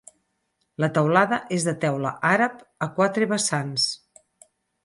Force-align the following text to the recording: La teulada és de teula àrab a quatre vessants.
La 0.83 0.89
teulada 0.95 1.39
és 1.59 1.67
de 1.69 1.75
teula 1.85 2.13
àrab 2.31 2.57
a 2.87 2.91
quatre 2.97 3.29
vessants. 3.37 3.87